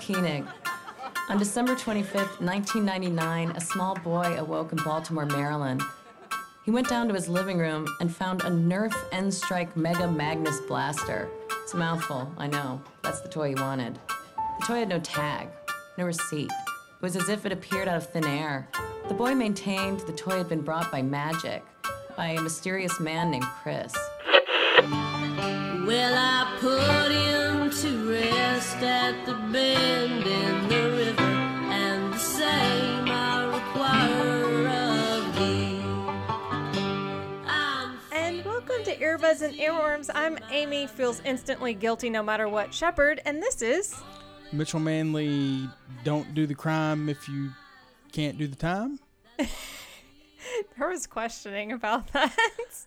[0.00, 0.44] Koenig.
[1.28, 5.82] On December 25th, 1999, a small boy awoke in Baltimore, Maryland.
[6.64, 11.28] He went down to his living room and found a Nerf N-Strike Mega Magnus blaster.
[11.62, 12.80] It's a mouthful, I know.
[13.02, 13.98] That's the toy he wanted.
[14.60, 15.48] The toy had no tag,
[15.96, 16.50] no receipt.
[16.50, 18.68] It was as if it appeared out of thin air.
[19.08, 21.62] The boy maintained the toy had been brought by magic,
[22.16, 23.94] by a mysterious man named Chris.
[25.86, 27.47] Well, I put him
[28.58, 35.80] to rest at the bend in the river, and the same I require of thee.
[38.12, 40.10] And welcome to Earbuds and Earworms.
[40.12, 43.94] I'm Amy, feels instantly guilty no matter what Shepherd, and this is.
[44.50, 45.68] Mitchell Manley,
[46.02, 47.50] don't do the crime if you
[48.10, 48.98] can't do the time.
[50.78, 52.34] There was questioning about that.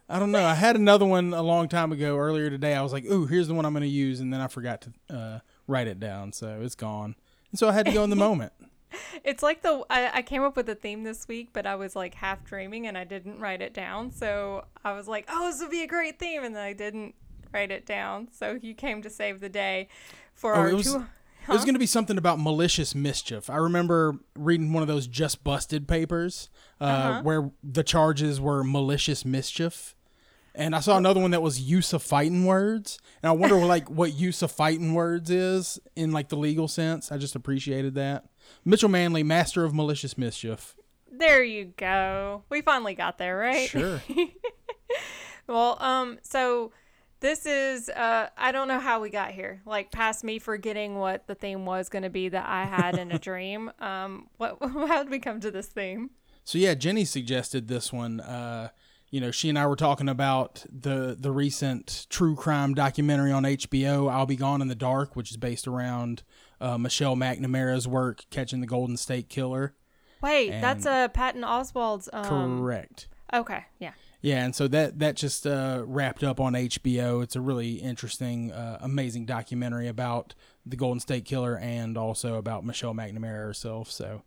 [0.09, 0.44] I don't know.
[0.44, 2.74] I had another one a long time ago earlier today.
[2.74, 4.20] I was like, ooh, here's the one I'm going to use.
[4.20, 5.40] And then I forgot to uh,
[5.72, 6.34] write it down.
[6.34, 7.16] So it's gone.
[7.52, 8.54] And so I had to go in the moment.
[9.24, 11.96] it's like the I, I came up with a theme this week, but I was
[11.96, 14.12] like half dreaming and I didn't write it down.
[14.12, 17.16] So I was like, oh, this would be a great theme, and then I didn't
[17.54, 18.28] write it down.
[18.32, 19.88] So you came to save the day
[20.34, 21.06] for Oh, our it was, two.
[21.48, 23.50] it was going to be something about malicious mischief.
[23.50, 26.50] I remember reading one of those just busted papers
[26.80, 27.22] uh, Uh-huh.
[27.24, 29.96] where the charges were malicious mischief.
[30.54, 33.00] And I saw another one that was use of fighting words.
[33.24, 37.12] And I wonder like what use of fighting words is in like the legal sense.
[37.12, 38.26] I just appreciated that.
[38.66, 40.76] Mitchell Manley, master of malicious mischief.
[41.12, 42.44] There you go.
[42.50, 43.70] We finally got there, right?
[43.70, 44.02] Sure.
[45.48, 46.72] Well, um, so
[47.20, 49.62] this is uh I don't know how we got here.
[49.66, 53.12] Like past me forgetting what the theme was going to be that I had in
[53.12, 53.72] a dream.
[53.80, 56.12] Um what how did we come to this theme?
[56.44, 58.20] So yeah, Jenny suggested this one.
[58.20, 58.70] Uh,
[59.12, 63.44] you know, she and I were talking about the the recent true crime documentary on
[63.44, 66.24] HBO, "I'll Be Gone in the Dark," which is based around
[66.60, 69.76] uh, Michelle McNamara's work catching the Golden State Killer.
[70.22, 73.08] Wait, that's And- uh Patton Oswalt's um Correct.
[73.34, 73.92] Okay, yeah.
[74.22, 77.24] Yeah, and so that that just uh, wrapped up on HBO.
[77.24, 82.64] It's a really interesting, uh, amazing documentary about the Golden State Killer and also about
[82.64, 83.90] Michelle McNamara herself.
[83.90, 84.22] So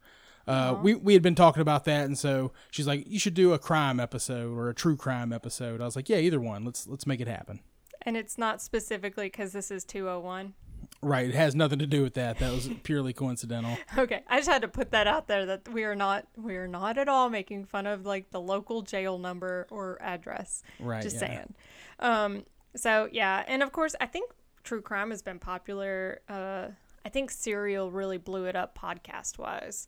[0.47, 3.53] uh, we we had been talking about that, and so she's like, "You should do
[3.53, 6.65] a crime episode or a true crime episode." I was like, "Yeah, either one.
[6.65, 7.61] Let's let's make it happen."
[8.03, 10.53] And it's not specifically cuz this is 201.
[11.01, 11.29] Right?
[11.29, 12.39] It has nothing to do with that.
[12.39, 13.77] That was purely coincidental.
[13.99, 16.69] Okay, I just had to put that out there that we are not we are
[16.69, 20.63] not at all making fun of like the local jail number or address.
[20.81, 21.21] Right, Just yeah.
[21.21, 21.55] saying.
[22.01, 22.45] Um
[22.77, 24.31] so yeah, and of course I think
[24.65, 26.21] true crime has been popular.
[26.29, 26.69] Uh
[27.05, 29.87] I think Serial really blew it up podcast wise.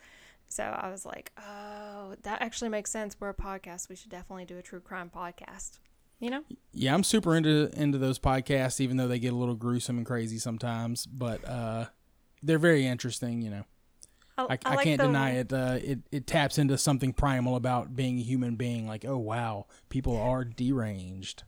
[0.48, 3.16] So I was like, "Oh, that actually makes sense.
[3.18, 3.88] We're a podcast.
[3.88, 5.78] We should definitely do a true crime podcast."
[6.18, 6.44] You know?
[6.72, 10.06] Yeah, I'm super into into those podcasts, even though they get a little gruesome and
[10.06, 11.06] crazy sometimes.
[11.06, 11.86] But uh,
[12.42, 13.42] they're very interesting.
[13.42, 13.64] You know.
[14.38, 15.52] I, I, like can't the- deny it.
[15.52, 18.86] Uh, it it taps into something primal about being a human being.
[18.86, 21.44] Like, oh wow, people are deranged.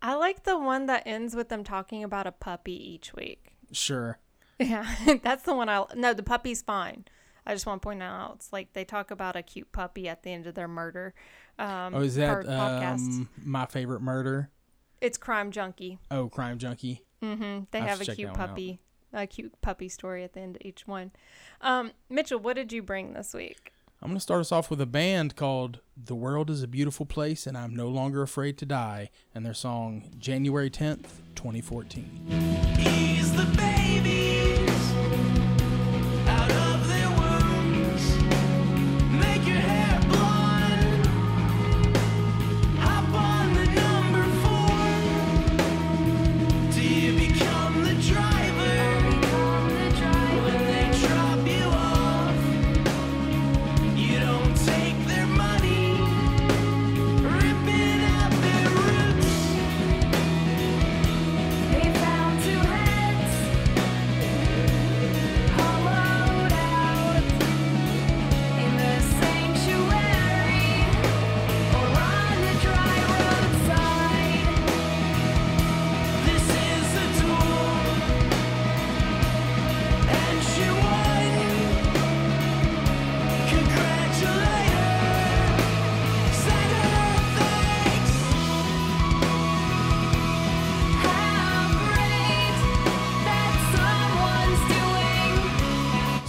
[0.00, 3.54] I like the one that ends with them talking about a puppy each week.
[3.72, 4.18] Sure.
[4.58, 4.86] Yeah,
[5.24, 5.84] that's the one I.
[5.96, 7.06] No, the puppy's fine.
[7.46, 10.22] I just want to point out it's like they talk about a cute puppy at
[10.22, 11.12] the end of their murder.
[11.58, 13.06] Um, Oh, is that podcast.
[13.06, 14.50] um, my favorite murder?
[15.00, 15.98] It's Crime Junkie.
[16.10, 17.02] Oh, Crime Junkie.
[17.20, 18.48] hmm They I'll have a cute that one out.
[18.50, 18.78] puppy,
[19.12, 21.10] a cute puppy story at the end of each one.
[21.60, 23.72] Um, Mitchell, what did you bring this week?
[24.00, 27.46] I'm gonna start us off with a band called "The World Is a Beautiful Place
[27.46, 33.81] and I'm No Longer Afraid to Die" and their song "January 10th, 2014."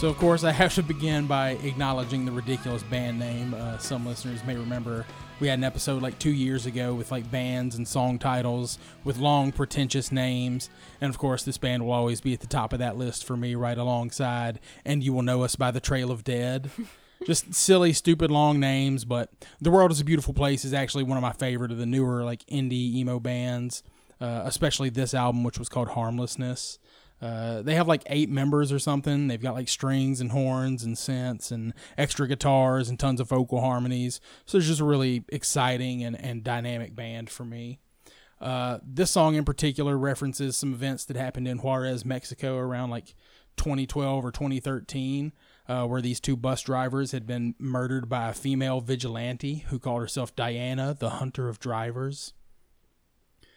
[0.03, 3.53] So, of course, I have to begin by acknowledging the ridiculous band name.
[3.53, 5.05] Uh, some listeners may remember
[5.39, 9.17] we had an episode like two years ago with like bands and song titles with
[9.17, 10.69] long, pretentious names.
[10.99, 13.37] And of course, this band will always be at the top of that list for
[13.37, 14.59] me, right alongside.
[14.83, 16.69] And you will know us by the Trail of Dead.
[17.25, 19.05] Just silly, stupid, long names.
[19.05, 21.85] But The World is a Beautiful Place is actually one of my favorite of the
[21.85, 23.83] newer, like indie emo bands,
[24.19, 26.77] uh, especially this album, which was called Harmlessness.
[27.23, 29.29] Uh, they have like eight members or something.
[29.29, 33.61] They've got like strings and horns and synths and extra guitars and tons of vocal
[33.61, 34.19] harmonies.
[34.45, 37.79] So it's just a really exciting and, and dynamic band for me.
[38.41, 43.15] Uh, this song in particular references some events that happened in Juarez, Mexico around like
[43.55, 45.31] 2012 or 2013,
[45.69, 50.01] uh, where these two bus drivers had been murdered by a female vigilante who called
[50.01, 52.33] herself Diana, the hunter of drivers.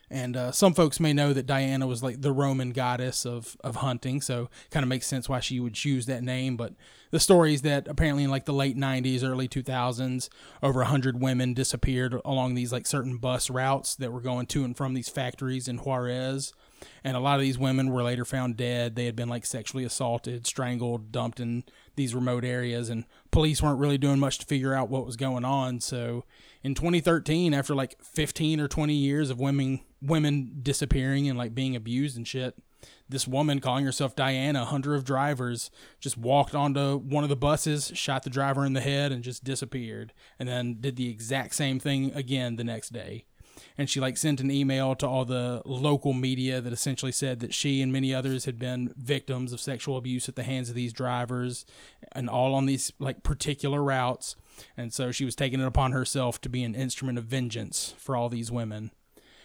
[0.09, 3.77] And uh, some folks may know that Diana was like the Roman goddess of, of
[3.77, 6.57] hunting, so kind of makes sense why she would choose that name.
[6.57, 6.75] But
[7.11, 10.29] the story is that apparently in like the late 90s, early 2000s,
[10.63, 14.77] over 100 women disappeared along these like certain bus routes that were going to and
[14.77, 16.53] from these factories in Juarez.
[17.03, 18.95] And a lot of these women were later found dead.
[18.95, 21.65] They had been like sexually assaulted, strangled, dumped in
[21.97, 23.05] these remote areas, and
[23.37, 25.79] police weren't really doing much to figure out what was going on.
[25.79, 26.25] So
[26.63, 31.77] in 2013, after like 15 or 20 years of women women disappearing and like being
[31.77, 32.55] abused and shit,
[33.11, 37.93] this woman calling herself Diana, hunter of drivers, just walked onto one of the buses,
[37.95, 40.15] shot the driver in the head, and just disappeared.
[40.39, 43.27] And then did the exact same thing again the next day
[43.79, 47.53] and she like sent an email to all the local media that essentially said that
[47.53, 50.93] she and many others had been victims of sexual abuse at the hands of these
[50.93, 51.67] drivers
[52.13, 54.37] and all on these like particular routes.
[54.77, 58.17] And so she was taking it upon herself to be an instrument of vengeance for
[58.17, 58.91] all these women.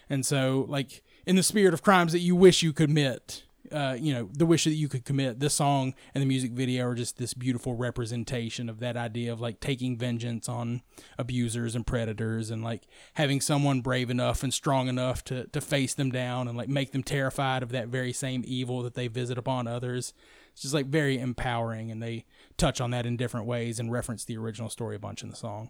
[0.10, 3.96] And so like in the spirit of crimes that you wish you could commit uh,
[4.00, 5.40] you know, the wish that you could commit.
[5.40, 9.40] This song and the music video are just this beautiful representation of that idea of
[9.40, 10.82] like taking vengeance on
[11.18, 12.84] abusers and predators and like
[13.14, 16.92] having someone brave enough and strong enough to, to face them down and like make
[16.92, 20.14] them terrified of that very same evil that they visit upon others.
[20.52, 22.26] It's just like very empowering and they
[22.58, 25.36] touch on that in different ways and reference the original story a bunch in the
[25.36, 25.70] song.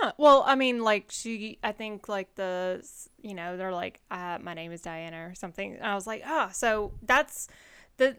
[0.00, 0.12] Huh.
[0.18, 2.86] Well, I mean, like she, I think like the,
[3.22, 5.74] you know, they're like, uh, my name is Diana or something.
[5.74, 7.48] And I was like, ah, so that's
[7.96, 8.16] the.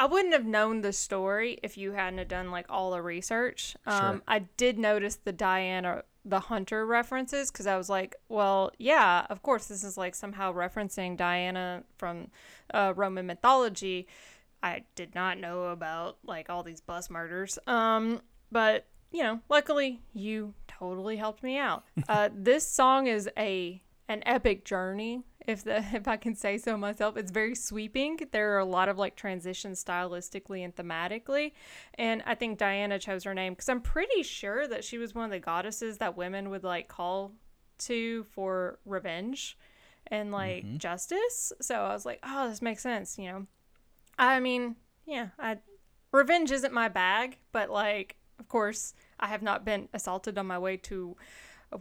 [0.00, 3.74] I wouldn't have known the story if you hadn't have done like all the research.
[3.84, 4.22] Um, Sure.
[4.28, 9.42] I did notice the Diana, the hunter references because I was like, well, yeah, of
[9.42, 12.30] course, this is like somehow referencing Diana from
[12.72, 14.06] uh, Roman mythology.
[14.62, 17.58] I did not know about like all these bus murders.
[17.66, 18.20] Um,
[18.52, 21.84] but you know, luckily you totally helped me out.
[22.08, 26.76] Uh, this song is a an epic journey, if the if I can say so
[26.76, 27.16] myself.
[27.16, 28.18] It's very sweeping.
[28.30, 31.52] There are a lot of like transitions stylistically and thematically,
[31.94, 35.24] and I think Diana chose her name because I'm pretty sure that she was one
[35.24, 37.32] of the goddesses that women would like call
[37.78, 39.56] to for revenge
[40.08, 41.52] and like justice.
[41.60, 43.18] So I was like, oh, this makes sense.
[43.18, 43.46] You know,
[44.18, 44.76] I mean,
[45.06, 45.58] yeah, I
[46.12, 50.58] revenge isn't my bag, but like, of course, I have not been assaulted on my
[50.58, 51.16] way to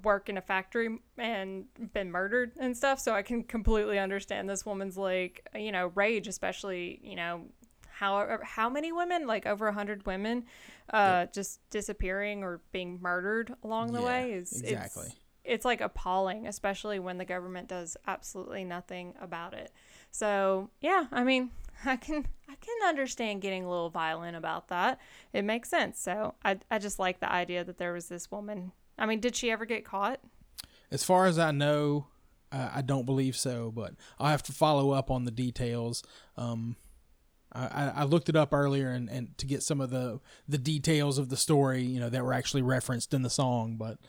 [0.03, 4.65] work in a factory and been murdered and stuff, so I can completely understand this
[4.65, 7.43] woman's like, you know, rage, especially, you know,
[7.89, 10.45] how how many women, like over a hundred women,
[10.91, 15.05] uh, just disappearing or being murdered along the Yeah, way is exactly.
[15.05, 19.71] It's, it's like appalling, especially when the government does absolutely nothing about it.
[20.11, 21.51] So yeah, I mean,
[21.85, 24.99] I can I can understand getting a little violent about that.
[25.33, 25.99] It makes sense.
[25.99, 28.71] So I I just like the idea that there was this woman.
[28.97, 30.19] I mean, did she ever get caught?
[30.91, 32.07] As far as I know,
[32.51, 36.01] uh, I don't believe so, but I'll have to follow up on the details.
[36.37, 36.77] Um,
[37.53, 40.57] I, I- I looked it up earlier and, and to get some of the the
[40.57, 43.75] details of the story, you know, that were actually referenced in the song.
[43.77, 43.99] But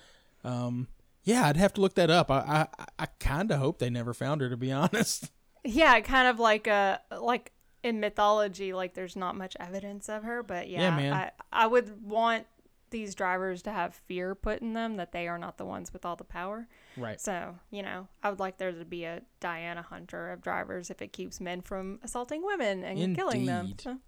[0.44, 0.88] um,
[1.24, 2.30] yeah, I'd have to look that up.
[2.30, 5.30] I I, I kind of hope they never found her, to be honest.
[5.64, 7.52] Yeah, kind of like a like
[7.88, 11.12] in mythology, like there's not much evidence of her, but yeah, Yeah, man.
[11.12, 12.46] I I would want
[12.90, 16.04] these drivers to have fear put in them that they are not the ones with
[16.06, 16.66] all the power.
[16.96, 17.20] Right.
[17.20, 21.02] So, you know, I would like there to be a Diana Hunter of drivers if
[21.02, 23.74] it keeps men from assaulting women and killing them.
[23.78, 23.98] So,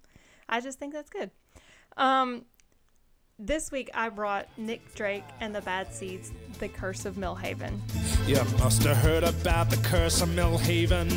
[0.49, 1.29] I just think that's good.
[1.97, 2.45] Um,
[3.41, 7.79] this week I brought Nick Drake and the Bad Seeds, The Curse of Millhaven.
[8.27, 11.09] You must have heard about the curse of Millhaven.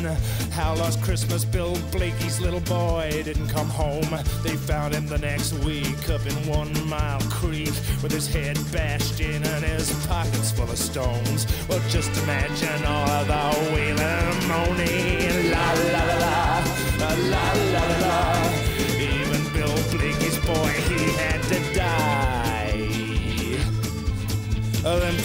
[0.51, 4.09] How last Christmas Bill Blakey's little boy didn't come home.
[4.43, 9.19] They found him the next week up in One Mile Creek with his head bashed
[9.19, 11.45] in and his pockets full of stones.
[11.69, 15.51] Well, just imagine all the wailing and moaning.
[15.51, 16.63] La la la la,
[16.99, 18.51] la la la la.
[18.97, 20.85] Even Bill Blakey's boy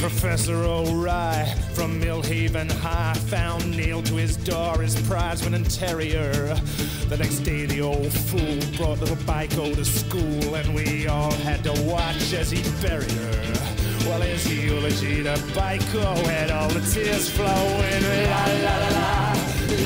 [0.00, 6.54] Professor O'Rye from Millhaven High found nailed to his door his prize winning terrier.
[7.11, 11.62] The next day, the old fool brought little Biko to school, and we all had
[11.64, 14.09] to watch as he buried her.
[14.09, 18.02] Well, his eulogy to Biko had all the tears flowing.
[18.30, 19.35] La la la la,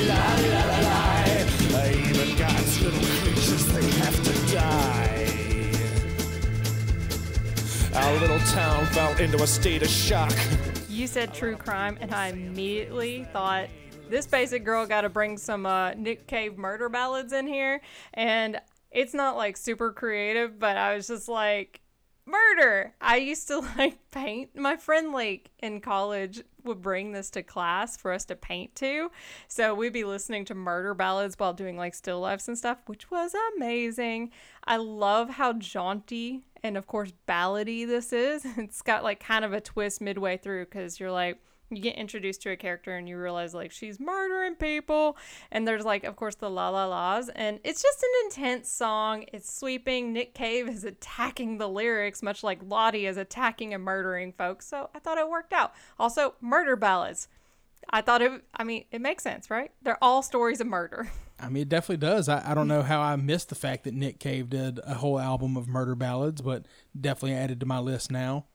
[0.06, 1.84] la la la la.
[1.90, 5.03] Even God's little creatures, they have to die.
[7.94, 10.34] Our little town fell into a state of shock.
[10.88, 13.68] You said true crime, and I immediately thought
[14.10, 17.80] this basic girl got to bring some uh, Nick Cave murder ballads in here.
[18.12, 18.60] And
[18.90, 21.82] it's not like super creative, but I was just like,
[22.26, 22.94] murder.
[23.00, 24.56] I used to like paint.
[24.56, 29.10] My friend like in college would bring this to class for us to paint to.
[29.46, 33.10] So we'd be listening to murder ballads while doing like still lifes and stuff, which
[33.10, 34.32] was amazing.
[34.64, 38.44] I love how jaunty and of course ballady this is.
[38.56, 41.38] It's got like kind of a twist midway through because you're like
[41.70, 45.16] you get introduced to a character and you realize like she's murdering people.
[45.50, 47.28] And there's like of course the la la la's.
[47.28, 49.26] And it's just an intense song.
[49.32, 50.12] It's sweeping.
[50.12, 54.66] Nick cave is attacking the lyrics much like lottie is attacking and murdering folks.
[54.66, 55.74] So i thought it worked out.
[55.98, 57.28] Also murder ballads.
[57.90, 59.70] I thought it i mean it makes sense right?
[59.82, 62.28] They're all stories of murder I mean, it definitely does.
[62.28, 65.18] I, I don't know how I missed the fact that Nick Cave did a whole
[65.18, 66.66] album of murder ballads, but
[66.98, 68.46] definitely added to my list now.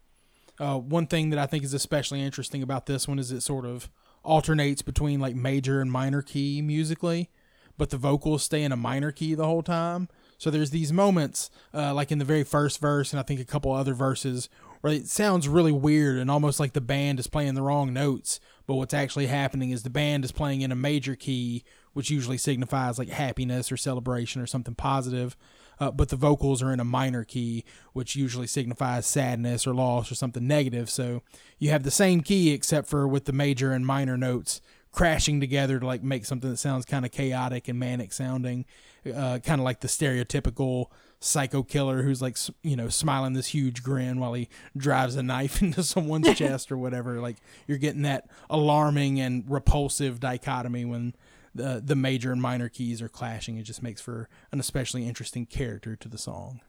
[0.60, 3.66] Uh, one thing that I think is especially interesting about this one is it sort
[3.66, 3.90] of
[4.24, 7.30] alternates between like major and minor key musically,
[7.78, 10.10] but the vocals stay in a minor key the whole time.
[10.38, 13.46] So there's these moments, uh, like in the very first verse, and I think a
[13.46, 14.50] couple other verses,
[14.82, 18.40] where it sounds really weird and almost like the band is playing the wrong notes.
[18.66, 22.38] But what's actually happening is the band is playing in a major key, which usually
[22.38, 25.36] signifies like happiness or celebration or something positive.
[25.80, 30.12] Uh, but the vocals are in a minor key, which usually signifies sadness or loss
[30.12, 30.90] or something negative.
[30.90, 31.22] So
[31.58, 35.80] you have the same key except for with the major and minor notes crashing together
[35.80, 38.66] to like make something that sounds kind of chaotic and manic sounding,
[39.06, 40.88] uh, kind of like the stereotypical
[41.22, 45.62] psycho killer who's like you know smiling this huge grin while he drives a knife
[45.62, 47.20] into someone's chest or whatever.
[47.20, 51.16] Like you're getting that alarming and repulsive dichotomy when
[51.56, 53.58] the the major and minor keys are clashing.
[53.58, 56.62] It just makes for an especially interesting character to the song.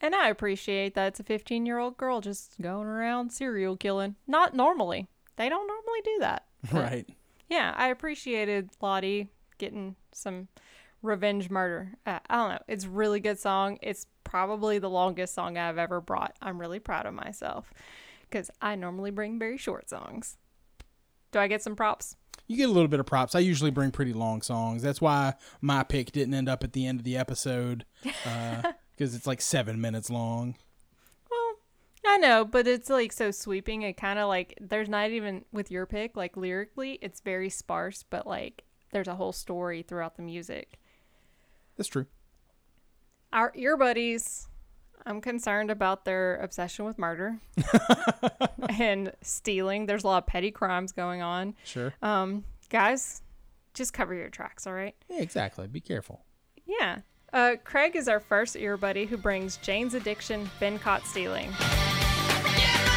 [0.00, 4.16] and i appreciate that it's a 15 year old girl just going around serial killing
[4.26, 5.06] not normally
[5.36, 7.08] they don't normally do that Right.
[7.48, 9.28] yeah, I appreciated Lottie
[9.58, 10.48] getting some
[11.02, 11.92] revenge murder.
[12.06, 12.62] Uh, I don't know.
[12.68, 13.78] It's a really good song.
[13.82, 16.34] It's probably the longest song I've ever brought.
[16.40, 17.70] I'm really proud of myself
[18.22, 20.38] because I normally bring very short songs.
[21.32, 22.16] Do I get some props?
[22.46, 23.34] You get a little bit of props.
[23.34, 24.82] I usually bring pretty long songs.
[24.82, 27.86] That's why my pick didn't end up at the end of the episode
[28.26, 30.56] uh, because it's like seven minutes long.
[31.30, 31.54] Well,
[32.06, 33.82] I know, but it's like so sweeping.
[33.82, 38.04] It kind of like there's not even with your pick like lyrically, it's very sparse,
[38.08, 40.78] but like there's a whole story throughout the music.
[41.76, 42.06] That's true.
[43.32, 44.48] Our ear buddies,
[45.06, 47.38] I'm concerned about their obsession with murder
[48.78, 49.86] and stealing.
[49.86, 51.54] There's a lot of petty crimes going on.
[51.64, 51.92] Sure.
[52.00, 53.22] Um, guys,
[53.74, 54.94] just cover your tracks, all right?
[55.10, 55.66] Yeah, exactly.
[55.66, 56.24] Be careful.
[56.66, 56.98] Yeah.
[57.32, 61.50] Uh, Craig is our first ear buddy who brings Jane's addiction, been caught stealing.
[62.56, 62.94] Yeah,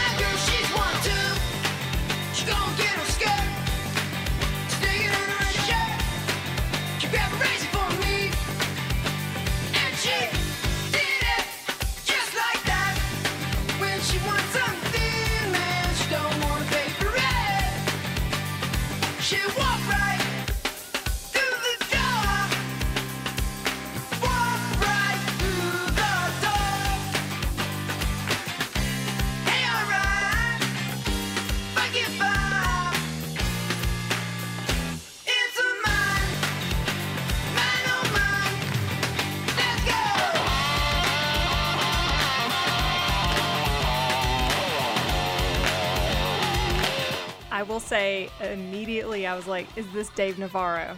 [47.78, 50.98] will say immediately, I was like, is this Dave Navarro?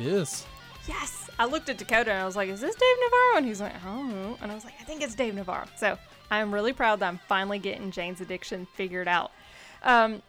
[0.00, 0.44] It is.
[0.88, 1.30] Yes.
[1.38, 3.36] I looked at Dakota and I was like, is this Dave Navarro?
[3.36, 4.36] And he's like, I don't know.
[4.42, 5.66] And I was like, I think it's Dave Navarro.
[5.76, 5.96] So
[6.28, 9.30] I'm really proud that I'm finally getting Jane's addiction figured out.
[9.84, 10.20] Um,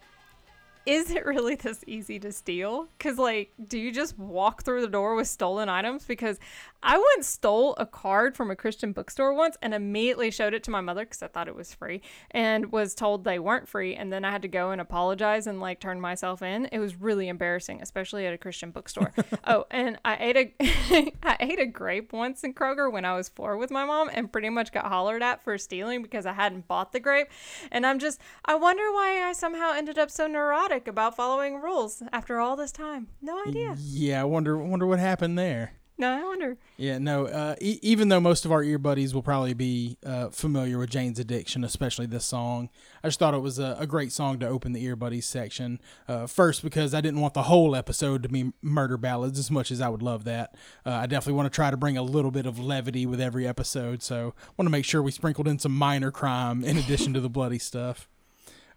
[0.86, 2.88] is it really this easy to steal?
[2.96, 6.06] Because, like, do you just walk through the door with stolen items?
[6.06, 6.40] Because
[6.82, 10.72] I once stole a card from a Christian bookstore once and immediately showed it to
[10.72, 13.96] my mother because I thought it was free and was told they weren't free.
[13.96, 16.70] And then I had to go and apologize and like turn myself in.
[16.72, 19.14] It was really embarrassing, especially at a Christian bookstore.
[19.44, 20.54] oh, and I ate a
[21.24, 24.32] I ate a grape once in Kroger when I was four with my mom and
[24.32, 27.28] pretty much got hollered at for stealing because I hadn't bought the grape.
[27.72, 32.02] And I'm just I wonder why I somehow ended up so neurotic about following rules
[32.14, 33.08] after all this time.
[33.22, 33.76] No idea.
[33.78, 35.74] Yeah, I wonder wonder what happened there.
[36.00, 36.58] No, I wonder.
[36.78, 37.26] Yeah, no.
[37.26, 40.90] Uh, e- even though most of our ear buddies will probably be uh, familiar with
[40.90, 42.70] Jane's Addiction, especially this song,
[43.04, 45.82] I just thought it was a, a great song to open the ear buddies section.
[46.08, 49.72] Uh, first, because I didn't want the whole episode to be murder ballads as much
[49.72, 50.56] as I would love that.
[50.86, 53.46] Uh, I definitely want to try to bring a little bit of levity with every
[53.46, 57.20] episode, so want to make sure we sprinkled in some minor crime in addition to
[57.20, 58.08] the bloody stuff.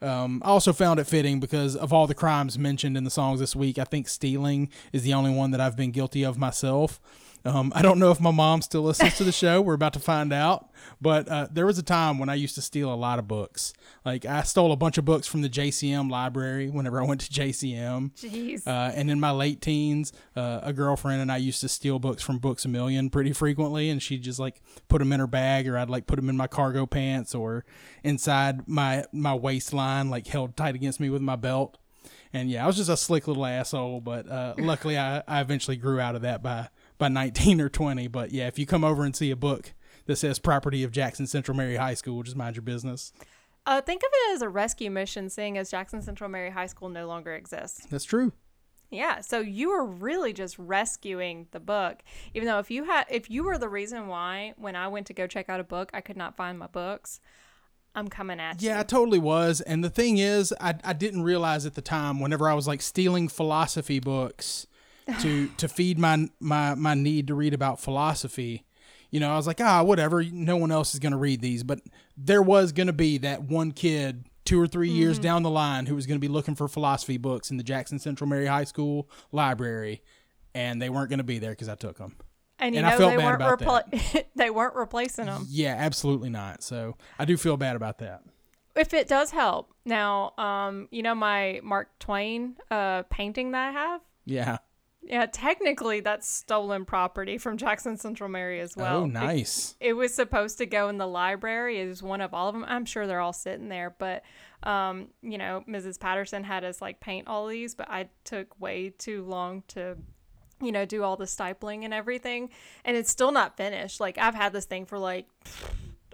[0.03, 3.41] Um, I also found it fitting because of all the crimes mentioned in the songs
[3.41, 7.01] this week, I think stealing is the only one that I've been guilty of myself.
[7.45, 9.61] Um, I don't know if my mom still listens to the show.
[9.61, 10.71] We're about to find out.
[11.01, 13.73] But uh, there was a time when I used to steal a lot of books.
[14.05, 17.31] Like I stole a bunch of books from the JCM library whenever I went to
[17.31, 18.13] JCM.
[18.15, 18.67] Jeez.
[18.67, 22.23] Uh, and in my late teens, uh, a girlfriend and I used to steal books
[22.23, 25.69] from Books a Million pretty frequently, and she'd just like put them in her bag,
[25.69, 27.65] or I'd like put them in my cargo pants, or
[28.03, 31.79] inside my my waistline, like held tight against me with my belt.
[32.33, 35.77] And yeah, I was just a slick little asshole, but uh, luckily I, I eventually
[35.77, 36.69] grew out of that by
[37.03, 38.07] by 19 or 20.
[38.07, 39.75] But yeah, if you come over and see a book
[40.07, 43.13] that says property of Jackson Central-Merry High School, just mind your business.
[43.67, 47.09] Uh, think of it as a rescue mission, seeing as Jackson Central-Merry High School no
[47.09, 47.85] longer exists.
[47.91, 48.33] That's true.
[48.91, 52.05] Yeah, so you were really just rescuing the book.
[52.35, 55.13] Even though if you had, if you were the reason why when I went to
[55.13, 57.19] go check out a book, I could not find my books.
[57.97, 58.69] I'm coming at you.
[58.69, 59.61] Yeah, I totally was.
[59.61, 62.81] And the thing is, I, I didn't realize at the time whenever I was like
[62.81, 64.67] stealing philosophy books
[65.21, 68.65] to to feed my my my need to read about philosophy.
[69.11, 70.23] You know, I was like, ah, whatever.
[70.25, 71.81] No one else is going to read these, but
[72.17, 75.87] there was going to be that one kid two or 3 years down the line
[75.87, 79.09] who was going to be looking for philosophy books in the Jackson Central-Merry High School
[79.31, 80.03] library,
[80.55, 82.17] and they weren't going to be there because I took them.
[82.59, 85.47] And you and I know felt they bad weren't about repla- they weren't replacing them.
[85.49, 86.63] Yeah, absolutely not.
[86.63, 88.23] So I do feel bad about that.
[88.75, 89.75] If it does help.
[89.85, 94.01] Now, um, you know my Mark Twain uh painting that I have?
[94.25, 94.59] Yeah.
[95.05, 99.03] Yeah, technically that's stolen property from Jackson Central-Merry as well.
[99.03, 99.75] oh, nice.
[99.81, 102.65] it was supposed to go in the library it was one of all of them
[102.69, 104.23] i'm sure they're all sitting there but
[104.63, 108.91] um you know mrs patterson had us like paint all these but i took way
[108.97, 109.97] too long to
[110.61, 112.49] you know do all the stippling and everything
[112.85, 115.27] and it's still not finished like i've had this thing for like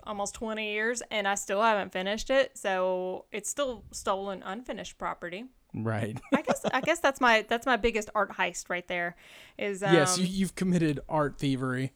[0.05, 5.45] almost 20 years and i still haven't finished it so it's still stolen unfinished property
[5.75, 6.19] Right.
[6.35, 9.17] i guess i guess that's my that's my biggest art heist right there
[9.59, 11.93] is um, yes, you, you've committed art thievery.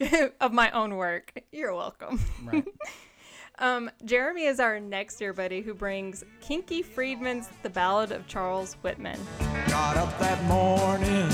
[0.40, 1.32] of my own work.
[1.52, 2.20] You're welcome.
[2.44, 2.64] Right.
[3.60, 8.74] Um, Jeremy is our next year buddy who brings Kinky Friedman's The Ballad of Charles
[8.82, 9.20] Whitman.
[9.68, 11.28] Got up that morning,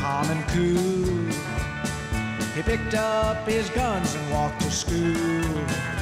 [0.00, 1.26] calm and cool.
[2.54, 5.95] He picked up his guns and walked to school.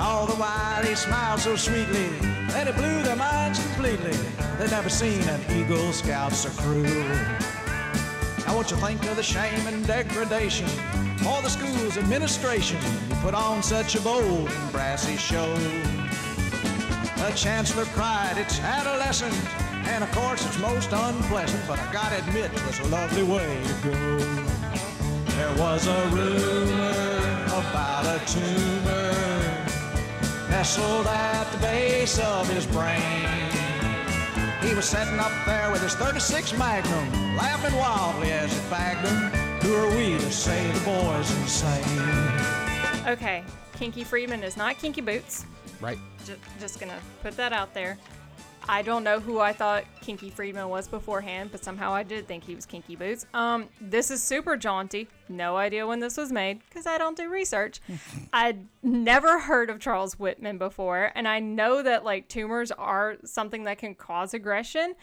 [0.00, 2.08] All the while he smiled so sweetly
[2.48, 4.16] that it blew their minds completely.
[4.58, 7.04] They'd never seen an Eagle Scout so cruel.
[8.46, 10.66] Now won't you think of the shame and degradation
[11.18, 12.78] for the school's administration?
[13.10, 15.54] You put on such a bold and brassy show.
[17.18, 19.34] The chancellor cried, it's adolescent,
[19.84, 23.62] and of course it's most unpleasant, but I gotta admit it was a lovely way
[23.66, 24.18] to go.
[25.36, 29.39] There was a rumor about a tumor
[30.60, 33.00] nestled at the base of his brain.
[34.60, 39.30] He was sitting up there with his 36 Magnum, laughing wildly as it bagged him.
[39.62, 41.82] Who are we to say the boy's insane?
[43.06, 43.42] Okay,
[43.78, 45.46] Kinky Friedman is not Kinky Boots.
[45.80, 45.98] right.
[46.26, 47.96] J- just gonna put that out there.
[48.68, 52.44] I don't know who I thought Kinky Friedman was beforehand, but somehow I did think
[52.44, 53.26] he was Kinky Boots.
[53.34, 55.08] Um, this is super jaunty.
[55.28, 57.80] No idea when this was made because I don't do research.
[58.32, 63.64] I'd never heard of Charles Whitman before, and I know that like tumors are something
[63.64, 64.94] that can cause aggression.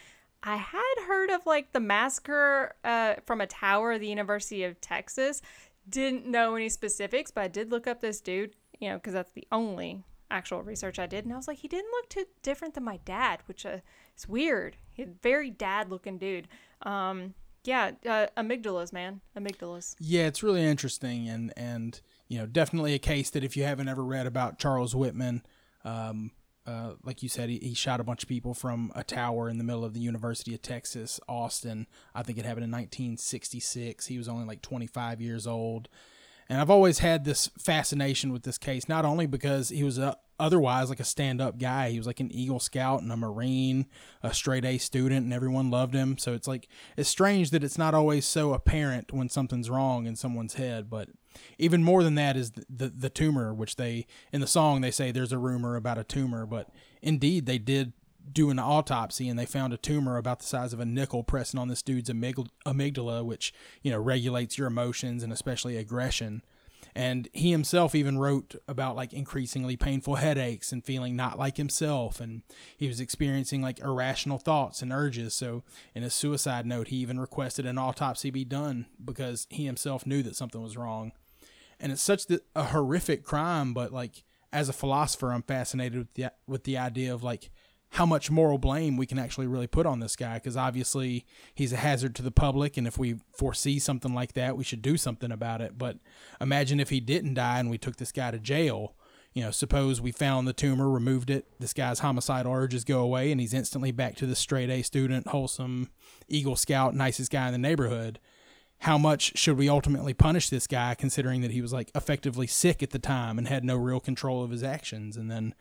[0.44, 4.80] I had heard of like the massacre uh, from a tower at the University of
[4.80, 5.42] Texas.
[5.90, 9.32] Didn't know any specifics, but I did look up this dude, you know, because that's
[9.32, 11.26] the only actual research I did.
[11.26, 13.78] And I was like, he didn't look too different than my dad, which uh,
[14.18, 14.78] is weird.
[14.94, 16.48] He's very dad looking dude.
[16.82, 19.22] Um, yeah, uh, amygdalas, man.
[19.38, 19.96] Amygdalas.
[20.00, 23.90] Yeah, it's really interesting and and you know definitely a case that if you haven't
[23.90, 25.44] ever read about Charles Whitman,
[25.84, 26.32] um,
[26.66, 29.58] uh, like you said, he, he shot a bunch of people from a tower in
[29.58, 31.88] the middle of the University of Texas, Austin.
[32.14, 34.06] I think it happened in 1966.
[34.06, 35.88] He was only like 25 years old.
[36.50, 40.18] And I've always had this fascination with this case, not only because he was a,
[40.40, 41.90] otherwise like a stand up guy.
[41.90, 43.88] He was like an Eagle Scout and a Marine,
[44.24, 46.18] a straight A student, and everyone loved him.
[46.18, 50.16] So it's like, it's strange that it's not always so apparent when something's wrong in
[50.16, 50.90] someone's head.
[50.90, 51.10] But
[51.58, 54.92] even more than that is the, the, the tumor, which they, in the song, they
[54.92, 56.46] say there's a rumor about a tumor.
[56.46, 56.70] But
[57.02, 57.94] indeed, they did
[58.32, 61.60] do an autopsy and they found a tumor about the size of a nickel pressing
[61.60, 66.42] on this dude's amygdala, which, you know, regulates your emotions and especially aggression.
[66.96, 72.20] And he himself even wrote about like increasingly painful headaches and feeling not like himself.
[72.20, 72.42] And
[72.76, 75.36] he was experiencing like irrational thoughts and urges.
[75.36, 75.64] So
[75.94, 80.24] in his suicide note, he even requested an autopsy be done because he himself knew
[80.24, 81.12] that something was wrong.
[81.80, 86.34] And it's such a horrific crime, but like as a philosopher, I'm fascinated with the
[86.48, 87.52] with the idea of like
[87.92, 91.74] how much moral blame we can actually really put on this guy because obviously he's
[91.74, 94.98] a hazard to the public and if we foresee something like that we should do
[94.98, 95.78] something about it.
[95.78, 95.98] But
[96.42, 98.96] imagine if he didn't die and we took this guy to jail.
[99.34, 103.32] You know suppose we found the tumor removed it this guy's homicidal urges go away
[103.32, 105.90] and he's instantly back to the straight a student wholesome
[106.28, 108.20] eagle scout nicest guy in the neighborhood.
[108.82, 112.84] How much should we ultimately punish this guy considering that he was like effectively sick
[112.84, 115.18] at the time and had no real control of his actions?
[115.18, 115.56] And then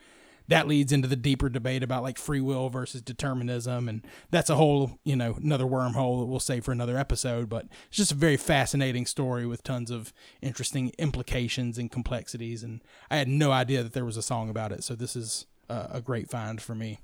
[0.48, 4.56] that leads into the deeper debate about like free will versus determinism and that's a
[4.56, 8.16] whole you know another wormhole that we'll save for another episode but it's just a
[8.16, 13.82] very fascinating story with tons of interesting implications and complexities and i had no idea
[13.82, 16.74] that there was a song about it so this is uh, a great find for
[16.74, 17.00] me.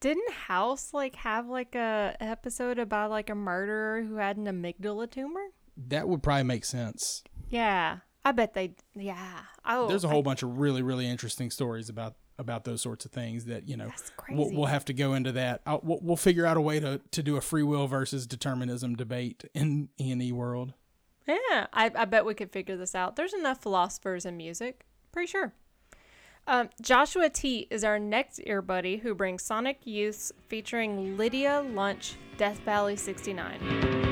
[0.00, 5.10] Didn't House like have like a episode about like a murderer who had an amygdala
[5.10, 5.46] tumor?
[5.76, 7.24] that would probably make sense.
[7.50, 8.74] Yeah, I bet they.
[8.94, 9.40] Yeah.
[9.64, 13.12] Oh, there's a whole bunch of really really interesting stories about about those sorts of
[13.12, 13.90] things that you know
[14.30, 17.00] we'll, we'll have to go into that I'll, we'll, we'll figure out a way to
[17.12, 20.74] to do a free will versus determinism debate in e&e world
[21.26, 23.16] Yeah, I, I bet we could figure this out.
[23.16, 24.84] There's enough philosophers in music.
[25.12, 25.54] Pretty sure.
[26.46, 32.16] Um, Joshua T is our next ear buddy who brings Sonic Youths featuring Lydia Lunch,
[32.36, 34.03] Death Valley 69.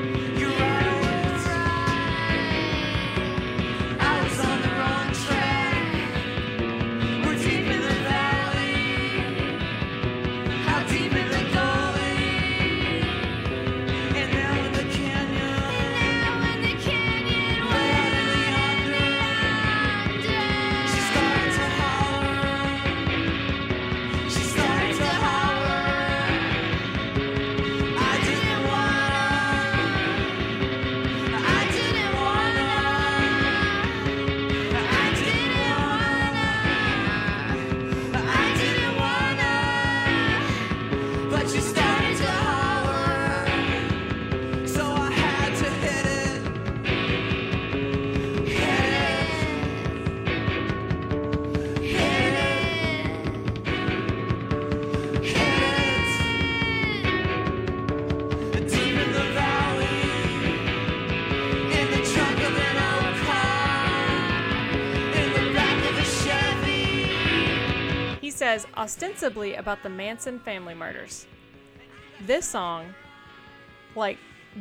[68.83, 71.25] Ostensibly about the Manson family murders.
[72.19, 72.93] This song,
[73.95, 74.17] like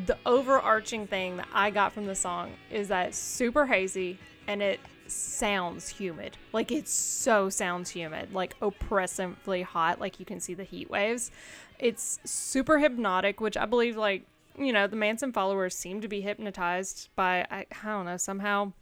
[0.06, 4.62] the overarching thing that I got from the song is that it's super hazy and
[4.62, 6.36] it sounds humid.
[6.52, 11.32] Like it so sounds humid, like oppressively hot, like you can see the heat waves.
[11.80, 14.24] It's super hypnotic, which I believe like,
[14.56, 18.72] you know, the Manson followers seem to be hypnotized by I, I don't know, somehow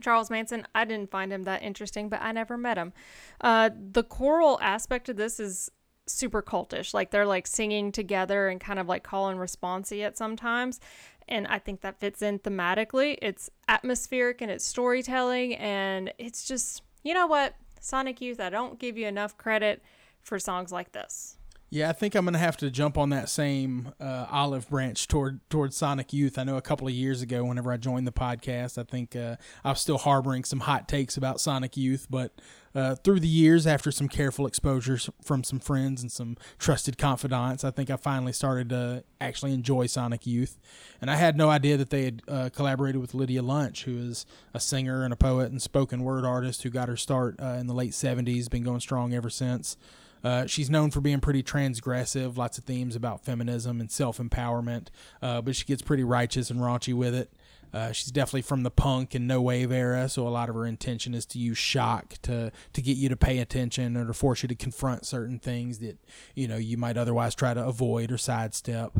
[0.00, 2.92] Charles Manson, I didn't find him that interesting, but I never met him.
[3.40, 5.70] Uh, the choral aspect of this is
[6.06, 6.92] super cultish.
[6.92, 10.80] Like they're like singing together and kind of like call and responsey at sometimes.
[11.28, 13.16] And I think that fits in thematically.
[13.22, 15.54] It's atmospheric and it's storytelling.
[15.54, 17.54] And it's just, you know what?
[17.80, 19.82] Sonic Youth, I don't give you enough credit
[20.22, 21.36] for songs like this.
[21.72, 25.38] Yeah, I think I'm gonna have to jump on that same uh, olive branch toward
[25.50, 26.36] toward Sonic Youth.
[26.36, 29.36] I know a couple of years ago, whenever I joined the podcast, I think uh,
[29.64, 32.32] I was still harboring some hot takes about Sonic Youth, but
[32.74, 37.62] uh, through the years, after some careful exposures from some friends and some trusted confidants,
[37.62, 40.58] I think I finally started to actually enjoy Sonic Youth.
[41.00, 44.26] And I had no idea that they had uh, collaborated with Lydia Lunch, who is
[44.54, 47.68] a singer and a poet and spoken word artist who got her start uh, in
[47.68, 49.76] the late 70s, been going strong ever since.
[50.22, 54.88] Uh, she's known for being pretty transgressive, lots of themes about feminism and self empowerment,
[55.22, 57.32] uh, but she gets pretty righteous and raunchy with it.
[57.72, 60.66] Uh, she's definitely from the punk and no wave era, so a lot of her
[60.66, 64.42] intention is to use shock to to get you to pay attention or to force
[64.42, 65.96] you to confront certain things that
[66.34, 68.98] you know you might otherwise try to avoid or sidestep.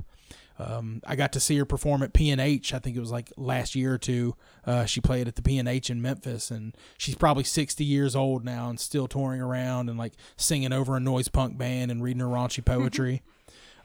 [0.60, 2.74] Um, I got to see her perform at P&H.
[2.74, 4.36] I think it was like last year or two.
[4.66, 8.68] Uh, she played at the P&H in Memphis, and she's probably 60 years old now
[8.68, 12.26] and still touring around and like singing over a noise punk band and reading her
[12.26, 13.22] raunchy poetry.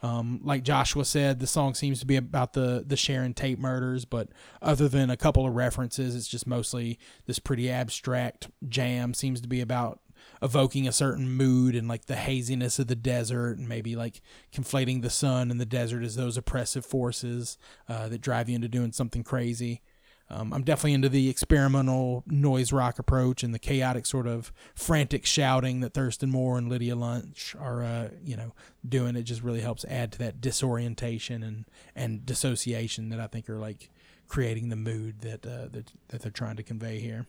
[0.04, 4.06] Um, like Joshua said, the song seems to be about the the Sharon Tate murders,
[4.06, 4.30] but
[4.62, 9.16] other than a couple of references, it's just mostly this pretty abstract jam.
[9.16, 10.00] Seems to be about
[10.42, 14.22] evoking a certain mood and like the haziness of the desert, and maybe like
[14.54, 17.58] conflating the sun and the desert as those oppressive forces
[17.90, 19.82] uh, that drive you into doing something crazy.
[20.28, 25.24] Um, I'm definitely into the experimental noise rock approach and the chaotic sort of frantic
[25.24, 28.54] shouting that Thurston Moore and Lydia Lunch are, uh, you know,
[28.88, 29.16] doing.
[29.16, 33.60] It just really helps add to that disorientation and and dissociation that I think are
[33.60, 33.92] like
[34.28, 37.28] creating the mood that uh, that that they're trying to convey here.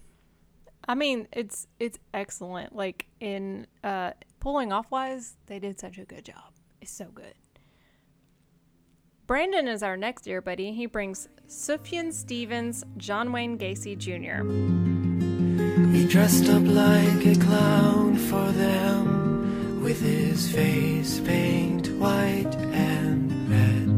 [0.89, 2.75] I mean, it's it's excellent.
[2.75, 6.53] Like in uh pulling off wise, they did such a good job.
[6.81, 7.35] It's so good.
[9.27, 10.73] Brandon is our next ear buddy.
[10.73, 14.45] He brings Sufjan Stevens, John Wayne Gacy Jr.
[15.91, 23.89] He dressed up like a clown for them with his face paint white and red.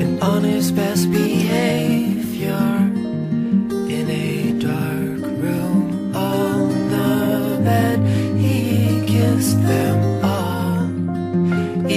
[0.00, 2.79] And on his best behavior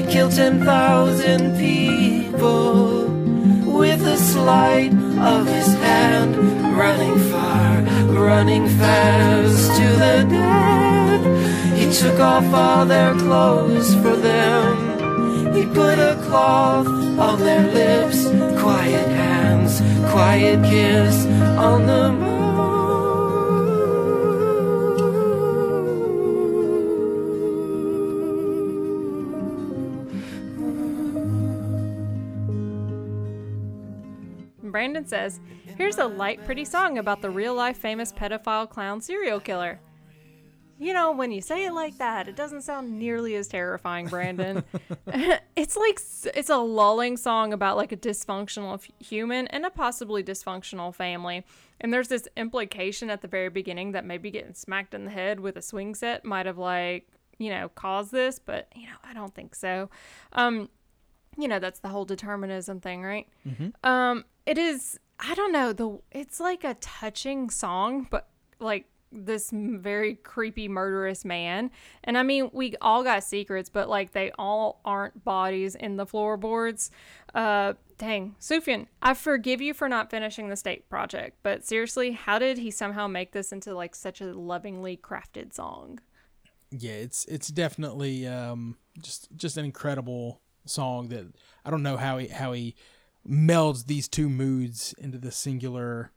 [0.10, 3.08] kill 10,000 people
[3.66, 6.36] with a sleight of his hand,
[6.78, 11.22] running far, running fast to the dead.
[11.78, 15.54] He took off all their clothes for them.
[15.54, 18.26] He put a cloth on their lips,
[18.62, 21.26] quiet hands, quiet kiss
[21.58, 22.33] on the
[34.74, 35.40] Brandon says,
[35.78, 39.80] Here's a light, pretty song about the real life famous pedophile clown serial killer.
[40.80, 44.64] You know, when you say it like that, it doesn't sound nearly as terrifying, Brandon.
[45.56, 46.00] it's like
[46.36, 51.46] it's a lulling song about like a dysfunctional f- human and a possibly dysfunctional family.
[51.80, 55.40] And there's this implication at the very beginning that maybe getting smacked in the head
[55.40, 57.08] with a swing set might have like,
[57.38, 59.92] you know, caused this, but you know, I don't think so.
[60.32, 60.68] Um
[61.38, 63.28] you know that's the whole determinism thing right?
[63.84, 68.28] Um it is i don't know the it's like a touching song but
[68.60, 71.69] like this m- very creepy murderous man.
[72.04, 76.06] And i mean we all got secrets but like they all aren't bodies in the
[76.06, 76.91] floorboards.
[77.34, 78.36] Uh dang.
[78.39, 82.72] Sufjan i forgive you for not finishing the state project but seriously how did he
[82.72, 86.00] somehow make this into like such a lovingly crafted song?
[86.72, 91.26] Yeah, it's it's definitely um, just just an incredible song that
[91.65, 92.76] I don't know how he how he
[93.28, 96.12] melds these two moods into the singular.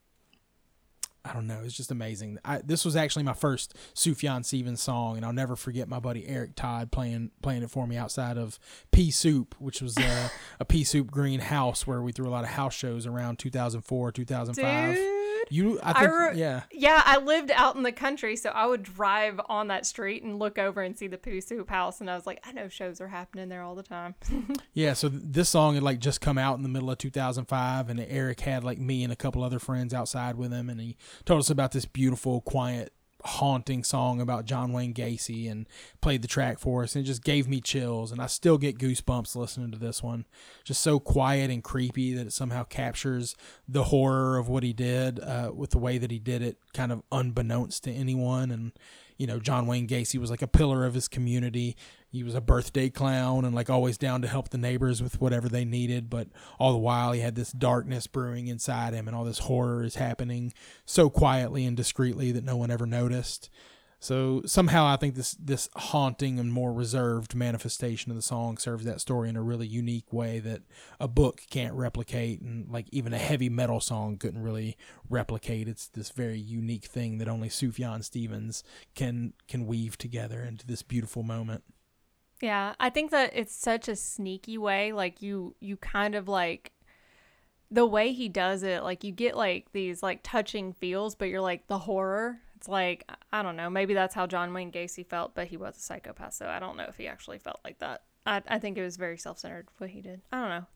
[1.25, 1.63] I don't know.
[1.65, 2.39] It's just amazing.
[2.45, 6.27] I, this was actually my first Sufjan Stevens song, and I'll never forget my buddy
[6.29, 8.61] Eric Todd playing playing it for me outside of
[8.93, 10.29] Pea Soup, which was uh,
[10.61, 14.13] a Pea Soup Green house where we threw a lot of house shows around 2004,
[14.13, 14.95] 2005.
[14.95, 15.16] Dude.
[15.51, 16.63] You, I I re- yeah.
[16.71, 20.39] Yeah, I lived out in the country, so I would drive on that street and
[20.39, 23.01] look over and see the Poo Soup house, and I was like, I know shows
[23.01, 24.15] are happening there all the time.
[24.75, 27.89] Yeah, so th- this song had like just come out in the middle of 2005,
[27.89, 30.97] and Eric had like me and a couple other friends outside with him, and he
[31.25, 32.93] told us about this beautiful, quiet,
[33.27, 35.67] haunting song about John Wayne Gacy, and
[36.01, 38.79] played the track for us, and it just gave me chills, and I still get
[38.79, 40.25] goosebumps listening to this one.
[40.65, 43.37] Just so quiet and creepy that it somehow captures
[43.69, 46.93] the horror of what he did uh, with the way that he did it, kind
[46.93, 48.73] of unbeknownst to anyone, and
[49.17, 51.77] you know, John Wayne Gacy was like a pillar of his community.
[52.09, 55.49] He was a birthday clown and like always down to help the neighbors with whatever
[55.49, 56.11] they needed.
[56.11, 59.83] But all the while, he had this darkness brewing inside him, and all this horror
[59.85, 60.53] is happening
[60.85, 63.51] so quietly and discreetly that no one ever noticed.
[63.99, 68.85] So somehow, I think this this haunting and more reserved manifestation of the song serves
[68.85, 70.63] that story in a really unique way that
[71.01, 74.77] a book can't replicate, and like even a heavy metal song couldn't really
[75.09, 75.67] replicate.
[75.67, 78.63] It's this very unique thing that only Sufjan Stevens
[78.95, 81.65] can can weave together into this beautiful moment.
[82.43, 84.93] yeah, I think that it's such a sneaky way.
[84.93, 86.73] Like you, you kind of like
[87.71, 88.83] the way he does it.
[88.83, 92.41] Like you get like these like touching feels, but you're like the horror.
[92.57, 93.71] It's like I don't know.
[93.71, 96.77] Maybe that's how John Wayne Gacy felt, but he was a psychopath, so I don't
[96.77, 98.03] know if he actually felt like that.
[98.25, 100.23] I I think it was very self centered what he did.
[100.33, 100.67] I don't know.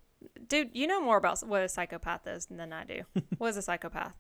[0.49, 3.03] dude, you know more about what a psychopath is than I do.
[3.39, 4.15] what is a psychopath?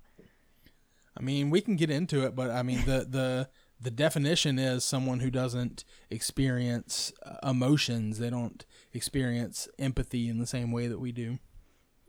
[1.17, 3.49] I mean, we can get into it, but I mean the the
[3.81, 8.19] the definition is someone who doesn't experience uh, emotions.
[8.19, 11.39] They don't experience empathy in the same way that we do.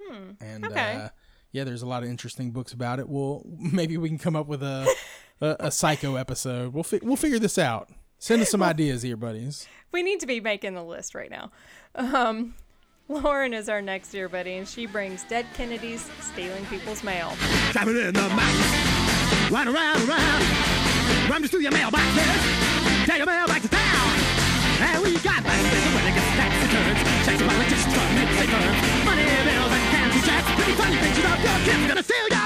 [0.02, 0.32] Hmm.
[0.40, 0.96] And okay.
[0.96, 1.10] uh,
[1.52, 3.08] yeah, there's a lot of interesting books about it.
[3.08, 4.88] We'll maybe we can come up with a
[5.41, 6.73] a, a psycho episode.
[6.73, 7.89] We'll fi- we'll figure this out.
[8.19, 9.67] Send us some ideas here, buddies.
[9.91, 11.51] We need to be making the list right now.
[11.95, 12.54] Um,
[13.10, 17.34] Lauren is our next dear buddy, and she brings Dead Kennedys stealing people's mail.
[17.71, 20.41] Trapping in the mountains, right around, around.
[21.30, 24.08] Run just through your mailboxes, take your mail back to town.
[24.80, 28.47] And we got back there when it gets tax returns, checks about just from midday
[29.04, 32.40] money bills and candy checks, pretty funny pictures of your kids gonna steal your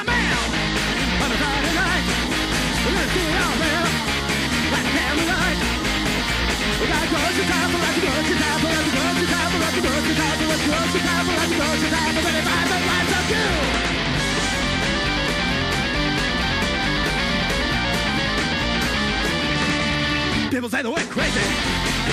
[20.55, 21.41] People say that we're crazy.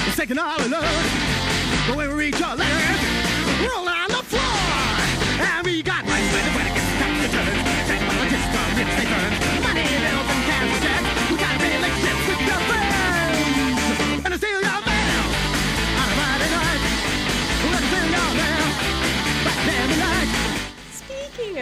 [0.08, 0.82] It's taking all alone.
[1.86, 3.00] But when we reach our letters,
[3.62, 4.42] roll on the floor.
[5.40, 7.62] And we got life when it gets tax returns.
[7.86, 9.51] Take politics from its returns.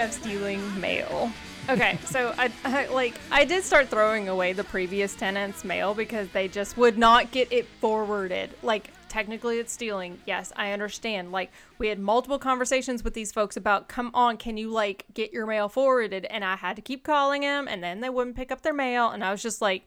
[0.00, 1.30] Of stealing mail.
[1.68, 6.28] Okay, so I, I like I did start throwing away the previous tenant's mail because
[6.30, 8.50] they just would not get it forwarded.
[8.62, 10.18] Like technically it's stealing.
[10.26, 11.32] Yes, I understand.
[11.32, 15.32] Like we had multiple conversations with these folks about come on, can you like get
[15.32, 16.24] your mail forwarded?
[16.24, 19.10] And I had to keep calling them and then they wouldn't pick up their mail
[19.10, 19.86] and I was just like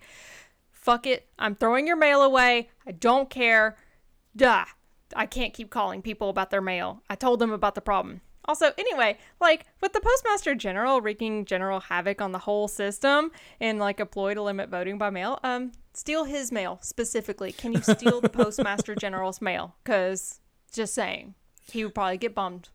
[0.72, 1.28] fuck it.
[1.40, 2.70] I'm throwing your mail away.
[2.86, 3.78] I don't care.
[4.36, 4.66] Duh.
[5.16, 7.04] I can't keep calling people about their mail.
[7.10, 8.22] I told them about the problem.
[8.46, 13.80] Also, anyway, like with the Postmaster General wreaking general havoc on the whole system and
[13.80, 17.52] like a ploy to limit voting by mail, um, steal his mail specifically.
[17.54, 19.76] Can you steal the Postmaster General's mail?
[19.84, 20.40] Because
[20.74, 21.36] just saying,
[21.72, 22.70] he would probably get bummed.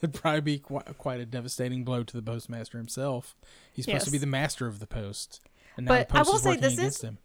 [0.00, 3.34] It'd probably be quite, quite a devastating blow to the postmaster himself.
[3.72, 5.40] He's supposed to be the master of the post,
[5.76, 7.18] and now But the I post will is say working this against is- him.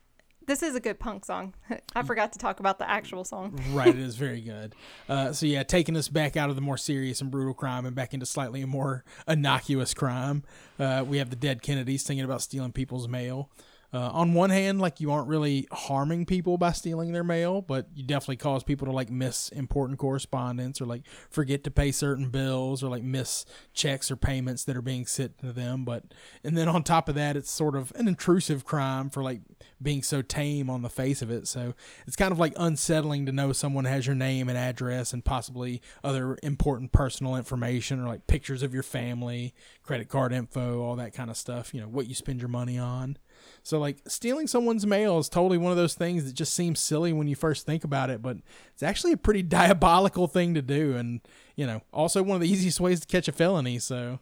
[0.45, 1.53] This is a good punk song.
[1.95, 3.59] I forgot to talk about the actual song.
[3.71, 4.75] right, it is very good.
[5.07, 7.95] Uh, so yeah, taking us back out of the more serious and brutal crime and
[7.95, 10.43] back into slightly more innocuous crime.
[10.79, 13.49] Uh, we have the dead Kennedys singing about stealing people's mail.
[13.93, 17.87] Uh, on one hand, like you aren't really harming people by stealing their mail, but
[17.93, 22.29] you definitely cause people to like miss important correspondence or like forget to pay certain
[22.29, 25.85] bills or like miss checks or payments that are being sent to them.
[25.85, 26.05] But
[26.43, 29.41] and then on top of that, it's sort of an intrusive crime for like
[29.79, 31.47] being so tame on the face of it.
[31.47, 31.75] So
[32.07, 35.83] it's kind of like unsettling to know someone has your name and address and possibly
[36.03, 39.53] other important personal information or like pictures of your family,
[39.83, 42.79] credit card info, all that kind of stuff, you know, what you spend your money
[42.79, 43.17] on.
[43.63, 47.13] So like stealing someone's mail is totally one of those things that just seems silly
[47.13, 48.37] when you first think about it, but
[48.73, 51.21] it's actually a pretty diabolical thing to do and,
[51.55, 54.19] you know, also one of the easiest ways to catch a felony, so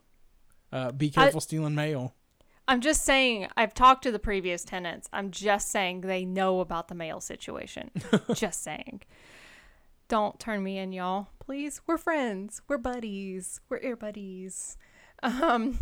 [0.71, 2.13] uh, be careful stealing mail.
[2.67, 5.09] I'm just saying, I've talked to the previous tenants.
[5.11, 7.91] I'm just saying they know about the mail situation.
[8.33, 9.01] just saying.
[10.07, 11.27] Don't turn me in, y'all.
[11.39, 11.81] Please.
[11.87, 12.61] We're friends.
[12.67, 13.59] We're buddies.
[13.67, 14.77] We're ear buddies.
[15.23, 15.79] Um,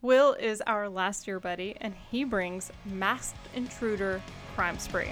[0.00, 4.22] Will is our last year buddy, and he brings Masked Intruder
[4.54, 5.10] Crime Spree.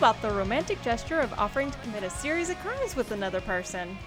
[0.00, 3.98] About the romantic gesture of offering to commit a series of crimes with another person?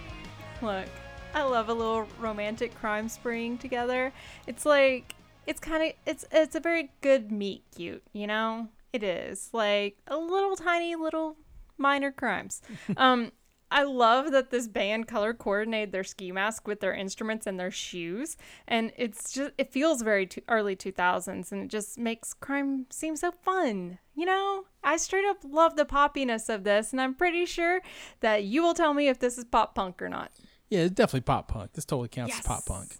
[0.59, 0.87] Look,
[1.35, 4.11] I love a little romantic crime spreeing together.
[4.47, 5.13] It's like
[5.45, 8.69] it's kind of it's it's a very good meet cute, you know?
[8.91, 9.51] It is.
[9.53, 11.37] Like a little tiny little
[11.77, 12.63] minor crimes.
[12.97, 13.31] um,
[13.73, 17.71] I love that this band color coordinated their ski mask with their instruments and their
[17.71, 22.35] shoes, and it's just it feels very t- early two thousands, and it just makes
[22.35, 23.97] crime seem so fun.
[24.15, 27.81] You know, I straight up love the poppiness of this, and I'm pretty sure
[28.19, 30.31] that you will tell me if this is pop punk or not.
[30.69, 31.73] Yeah, it's definitely pop punk.
[31.73, 32.97] This totally counts as pop punk.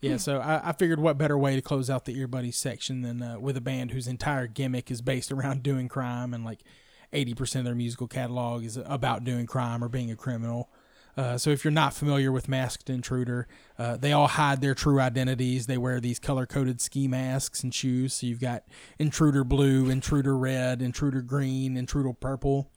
[0.00, 3.02] Yeah, so I, I figured what better way to close out the Ear Buddies section
[3.02, 6.60] than uh, with a band whose entire gimmick is based around doing crime and like
[7.16, 10.70] 80% of their musical catalog is about doing crime or being a criminal.
[11.16, 13.48] Uh, so if you're not familiar with Masked Intruder,
[13.78, 15.66] uh, they all hide their true identities.
[15.66, 18.14] They wear these color-coded ski masks and shoes.
[18.14, 18.64] So you've got
[18.98, 22.70] Intruder Blue, Intruder Red, Intruder Green, Intruder Purple.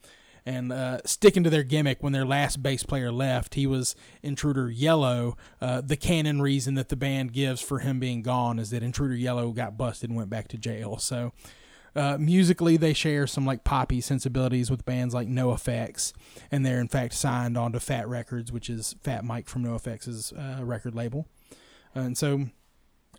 [0.45, 4.69] And uh, sticking to their gimmick, when their last bass player left, he was Intruder
[4.69, 5.35] Yellow.
[5.59, 9.15] Uh, the canon reason that the band gives for him being gone is that Intruder
[9.15, 10.97] Yellow got busted and went back to jail.
[10.97, 11.33] So
[11.95, 16.13] uh, musically, they share some like poppy sensibilities with bands like NOFX,
[16.51, 20.33] and they're in fact signed onto Fat Wreck Chords, which is Fat Mike from NOFX'
[20.61, 21.27] uh, record label.
[21.95, 22.45] And so,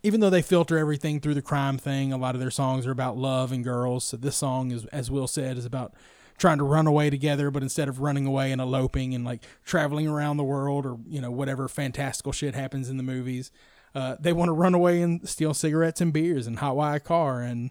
[0.03, 2.91] even though they filter everything through the crime thing, a lot of their songs are
[2.91, 4.05] about love and girls.
[4.05, 5.93] So this song is, as Will said, is about
[6.37, 10.07] trying to run away together, but instead of running away and eloping and like traveling
[10.07, 13.51] around the world or you know whatever fantastical shit happens in the movies,
[13.93, 17.41] uh, they want to run away and steal cigarettes and beers and hotwire a car
[17.41, 17.69] and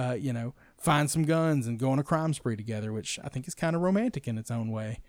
[0.00, 3.28] uh, you know find some guns and go on a crime spree together, which I
[3.28, 5.00] think is kind of romantic in its own way.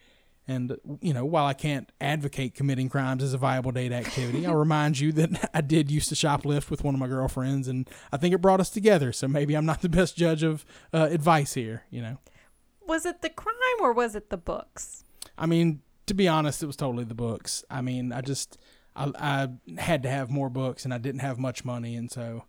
[0.47, 4.55] And you know, while I can't advocate committing crimes as a viable date activity, I'll
[4.55, 8.17] remind you that I did used to shoplift with one of my girlfriends, and I
[8.17, 9.11] think it brought us together.
[9.13, 11.83] So maybe I'm not the best judge of uh, advice here.
[11.89, 12.17] You know.
[12.85, 15.05] Was it the crime or was it the books?
[15.37, 17.63] I mean, to be honest, it was totally the books.
[17.69, 18.57] I mean, I just
[18.95, 19.47] I, I
[19.79, 22.43] had to have more books, and I didn't have much money, and so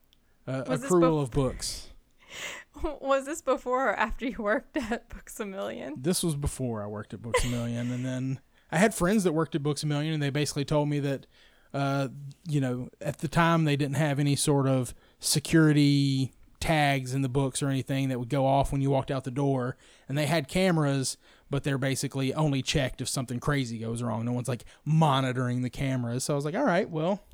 [0.47, 1.92] uh, this accrual bef- of books.
[2.83, 5.95] Was this before or after you worked at Books a Million?
[5.99, 9.33] This was before I worked at Books a Million, and then I had friends that
[9.33, 11.27] worked at Books a Million, and they basically told me that,
[11.75, 12.09] uh,
[12.49, 17.29] you know, at the time they didn't have any sort of security tags in the
[17.29, 19.77] books or anything that would go off when you walked out the door,
[20.09, 21.17] and they had cameras,
[21.51, 24.25] but they're basically only checked if something crazy goes wrong.
[24.25, 26.25] No one's like monitoring the cameras.
[26.25, 27.25] So I was like, all right, well,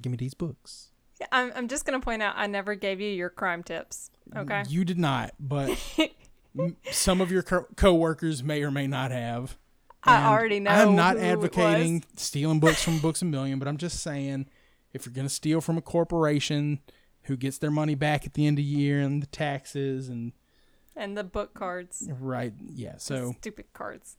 [0.00, 0.90] give me these books.
[1.32, 4.10] Yeah, I'm, I'm just going to point out I never gave you your crime tips.
[4.36, 4.64] Okay.
[4.68, 5.78] You did not, but
[6.90, 9.56] some of your co- coworkers may or may not have.
[10.06, 14.00] I already know I'm not advocating stealing books from Books a Million, but I'm just
[14.00, 14.46] saying
[14.92, 16.80] if you're going to steal from a corporation
[17.22, 20.32] who gets their money back at the end of the year and the taxes and
[20.96, 22.08] and the book cards.
[22.20, 22.94] right, yeah.
[22.98, 24.16] So Stupid cards.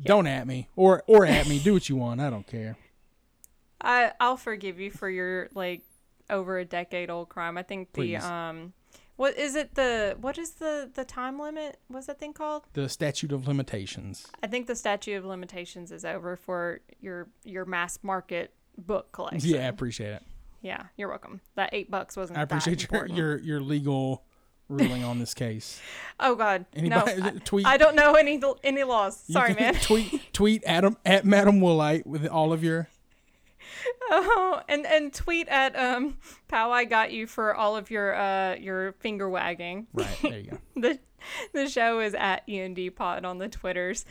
[0.00, 1.58] don't at me or or at me.
[1.60, 2.20] Do what you want.
[2.20, 2.76] I don't care.
[3.80, 5.82] I I'll forgive you for your like
[6.30, 7.56] over a decade old crime.
[7.58, 8.24] I think the Please.
[8.24, 8.72] um
[9.16, 11.78] what is it the what is the the time limit?
[11.88, 12.64] What's that thing called?
[12.72, 14.26] The statute of limitations.
[14.42, 19.48] I think the statute of limitations is over for your your mass market book collection.
[19.50, 20.22] Yeah, I appreciate it.
[20.62, 21.40] Yeah, you're welcome.
[21.56, 22.38] That eight bucks wasn't.
[22.38, 24.24] I appreciate your, your your legal
[24.68, 25.80] ruling on this case.
[26.20, 27.26] Oh God, Anybody- no!
[27.26, 29.16] I, tweet- I don't know any any laws.
[29.28, 29.74] Sorry, man.
[29.74, 32.88] tweet tweet Adam at Madam Woolite with all of your
[34.10, 36.18] Oh, and and tweet at um
[36.48, 39.86] Pow I got you for all of your uh your finger wagging.
[39.92, 40.18] right.
[40.22, 40.58] There you go.
[40.80, 40.98] the
[41.52, 44.04] the show is at END Pod on the Twitters.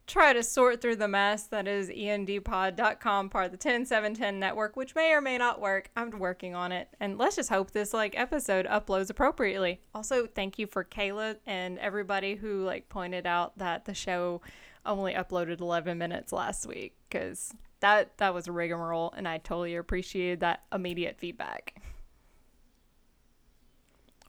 [0.08, 4.94] try to sort through the mess that is endpod.com, part of the 10710 network, which
[4.96, 5.90] may or may not work.
[5.96, 6.90] I'm working on it.
[7.00, 9.80] And let's just hope this like episode uploads appropriately.
[9.96, 14.42] Also, thank you for Kayla and everybody who like pointed out that the show
[14.86, 19.76] only uploaded 11 minutes last week because that that was a rigmarole and I totally
[19.76, 21.82] appreciated that immediate feedback.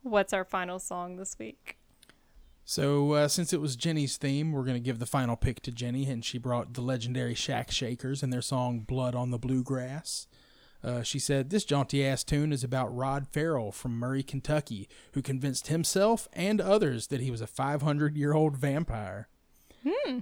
[0.03, 1.79] What's our final song this week?
[2.65, 5.73] So, uh, since it was Jenny's theme, we're going to give the final pick to
[5.73, 10.29] Jenny, and she brought the legendary Shack Shakers and their song Blood on the Bluegrass.
[10.83, 15.23] Uh, she said, This jaunty ass tune is about Rod Ferrell from Murray, Kentucky, who
[15.23, 19.29] convinced himself and others that he was a 500 year old vampire.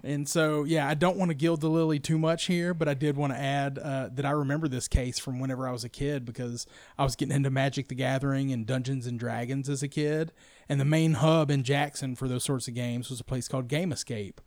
[0.03, 2.95] And so, yeah, I don't want to gild the lily too much here, but I
[2.95, 5.89] did want to add uh, that I remember this case from whenever I was a
[5.89, 6.67] kid because
[6.99, 10.33] I was getting into Magic the Gathering and Dungeons and Dragons as a kid.
[10.69, 13.69] And the main hub in Jackson for those sorts of games was a place called
[13.69, 14.41] Game Escape.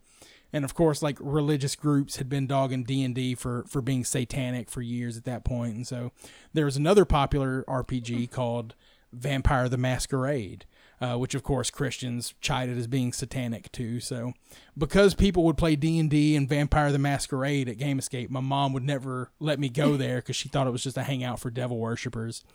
[0.54, 4.04] and of course, like religious groups had been dogging D and D for for being
[4.06, 6.12] satanic for years at that point, and so
[6.54, 8.76] there was another popular RPG called
[9.12, 10.66] Vampire the Masquerade,
[11.04, 14.00] uh, which of course Christians chided as being satanic too.
[14.00, 14.32] So
[14.78, 18.40] because people would play D and D and Vampire the Masquerade at Game Escape, my
[18.40, 21.42] mom would never let me go there because she thought it was just a hangout
[21.42, 22.46] for devil worshippers.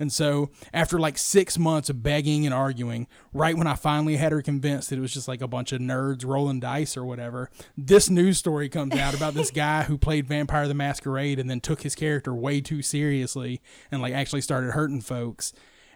[0.00, 4.32] And so after like six months of begging and arguing, right when I finally had
[4.32, 7.50] her convinced that it was just like a bunch of nerds rolling dice or whatever,
[7.76, 11.60] this news story comes out about this guy who played Vampire the Masquerade and then
[11.60, 13.60] took his character way too seriously
[13.92, 15.52] and like actually started hurting folks.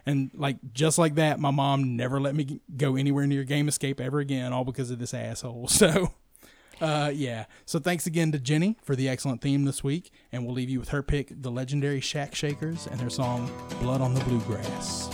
[0.07, 3.99] And like just like that, my mom never let me go anywhere near Game Escape
[3.99, 5.67] ever again, all because of this asshole.
[5.77, 6.13] So,
[6.79, 7.45] uh, yeah.
[7.65, 10.79] So thanks again to Jenny for the excellent theme this week, and we'll leave you
[10.79, 13.51] with her pick, the legendary Shack Shakers, and their song
[13.81, 15.09] "Blood on the Bluegrass."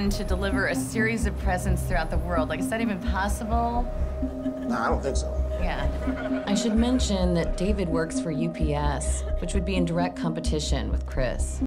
[0.00, 2.48] For to deliver a series of presents throughout the world?
[2.48, 3.84] Like, is that even possible?
[4.66, 5.28] No, I don't think so.
[5.60, 6.44] Yeah.
[6.46, 11.04] I should mention that David works for UPS, which would be in direct competition with
[11.06, 11.60] Chris.